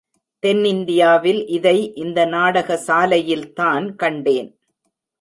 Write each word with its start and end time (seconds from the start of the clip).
தென் 0.39 0.63
இந்தியாவில் 0.63 1.47
இதை 1.47 1.93
இந்த 1.95 2.25
நாடக 2.25 2.79
சாலையில்தான் 2.87 3.95
கண்டேன். 3.95 4.49